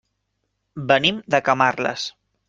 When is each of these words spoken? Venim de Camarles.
Venim 0.91 1.19
de 1.35 1.41
Camarles. 1.49 2.07